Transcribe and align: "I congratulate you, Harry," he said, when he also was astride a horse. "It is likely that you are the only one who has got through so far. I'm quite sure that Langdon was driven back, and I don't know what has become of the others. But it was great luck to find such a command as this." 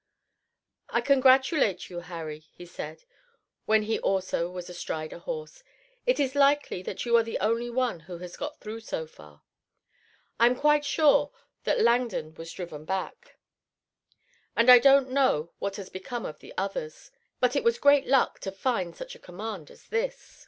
"I 0.89 0.99
congratulate 1.01 1.91
you, 1.91 1.99
Harry," 1.99 2.39
he 2.51 2.65
said, 2.65 3.03
when 3.65 3.83
he 3.83 3.99
also 3.99 4.49
was 4.49 4.67
astride 4.67 5.13
a 5.13 5.19
horse. 5.19 5.61
"It 6.07 6.19
is 6.19 6.33
likely 6.33 6.81
that 6.81 7.05
you 7.05 7.15
are 7.17 7.21
the 7.21 7.37
only 7.37 7.69
one 7.69 7.99
who 7.99 8.17
has 8.17 8.35
got 8.35 8.59
through 8.59 8.79
so 8.79 9.05
far. 9.05 9.43
I'm 10.39 10.55
quite 10.55 10.85
sure 10.85 11.31
that 11.65 11.81
Langdon 11.81 12.33
was 12.33 12.51
driven 12.51 12.83
back, 12.83 13.37
and 14.55 14.71
I 14.71 14.79
don't 14.79 15.11
know 15.11 15.51
what 15.59 15.75
has 15.75 15.89
become 15.91 16.25
of 16.25 16.39
the 16.39 16.51
others. 16.57 17.11
But 17.39 17.55
it 17.55 17.63
was 17.63 17.77
great 17.77 18.07
luck 18.07 18.39
to 18.39 18.51
find 18.51 18.95
such 18.95 19.13
a 19.13 19.19
command 19.19 19.69
as 19.69 19.89
this." 19.89 20.39